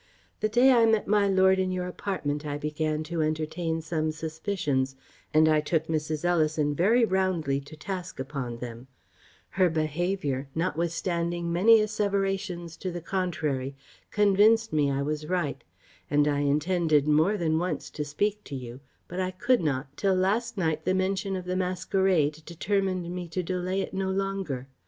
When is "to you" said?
18.45-18.79